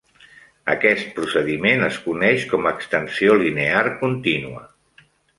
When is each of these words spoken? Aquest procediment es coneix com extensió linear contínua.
Aquest 0.75 1.09
procediment 1.17 1.83
es 1.87 1.99
coneix 2.05 2.45
com 2.53 2.65
extensió 2.71 3.35
linear 3.41 3.83
contínua. 3.99 4.65